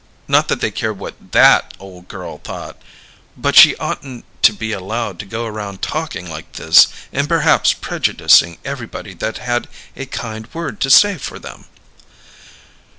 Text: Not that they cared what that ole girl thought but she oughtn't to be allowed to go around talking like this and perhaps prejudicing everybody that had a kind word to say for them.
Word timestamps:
Not 0.27 0.47
that 0.47 0.61
they 0.61 0.71
cared 0.71 0.97
what 0.97 1.31
that 1.33 1.75
ole 1.77 2.01
girl 2.01 2.39
thought 2.39 2.81
but 3.37 3.55
she 3.55 3.75
oughtn't 3.75 4.25
to 4.41 4.51
be 4.51 4.71
allowed 4.71 5.19
to 5.19 5.27
go 5.27 5.45
around 5.45 5.83
talking 5.83 6.27
like 6.27 6.53
this 6.53 6.87
and 7.13 7.29
perhaps 7.29 7.73
prejudicing 7.73 8.57
everybody 8.65 9.13
that 9.13 9.37
had 9.37 9.67
a 9.95 10.07
kind 10.07 10.51
word 10.55 10.79
to 10.79 10.89
say 10.89 11.19
for 11.19 11.37
them. 11.37 11.65